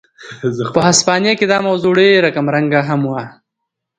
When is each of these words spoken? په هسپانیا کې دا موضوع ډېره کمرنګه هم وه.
په 0.73 0.79
هسپانیا 0.87 1.33
کې 1.39 1.45
دا 1.47 1.57
موضوع 1.67 1.93
ډېره 2.01 2.29
کمرنګه 2.37 2.79
هم 2.89 3.01
وه. 3.11 3.23